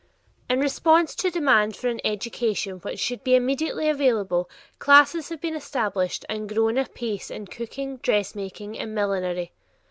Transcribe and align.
In 0.49 0.59
response 0.59 1.13
to 1.13 1.27
a 1.27 1.29
demand 1.29 1.75
for 1.75 1.87
an 1.87 2.01
education 2.03 2.77
which 2.79 2.97
should 2.99 3.23
be 3.23 3.35
immediately 3.35 3.87
available, 3.87 4.49
classes 4.79 5.29
have 5.29 5.39
been 5.41 5.53
established 5.55 6.25
and 6.27 6.49
grown 6.49 6.79
apace 6.79 7.29
in 7.29 7.45
cooking, 7.45 7.97
dressmaking, 7.97 8.79
and 8.79 8.95
millinery. 8.95 9.51